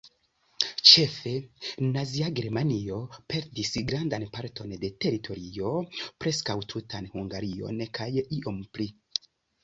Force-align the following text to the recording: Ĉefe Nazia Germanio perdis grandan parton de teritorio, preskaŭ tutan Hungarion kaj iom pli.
Ĉefe 0.91 1.31
Nazia 1.97 2.29
Germanio 2.39 2.95
perdis 3.33 3.69
grandan 3.91 4.25
parton 4.37 4.73
de 4.85 4.89
teritorio, 5.05 5.73
preskaŭ 6.25 6.55
tutan 6.73 7.11
Hungarion 7.13 7.85
kaj 7.99 8.09
iom 8.39 8.59
pli. 8.79 8.89